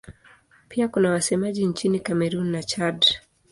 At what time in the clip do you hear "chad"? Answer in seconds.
2.63-3.05